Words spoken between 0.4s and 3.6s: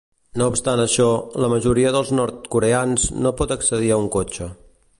No obstant això, la majoria dels nord-coreans no pot